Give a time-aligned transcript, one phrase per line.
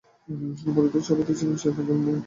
[0.63, 2.17] পরবর্তীতে সভাপতি ছিলেন শায়খ আব্দুল মোমিন।